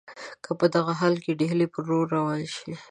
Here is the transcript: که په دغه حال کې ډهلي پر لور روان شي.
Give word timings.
که 0.43 0.51
په 0.59 0.65
دغه 0.75 0.93
حال 0.99 1.15
کې 1.23 1.37
ډهلي 1.39 1.67
پر 1.73 1.81
لور 1.87 2.05
روان 2.15 2.41
شي. 2.55 2.71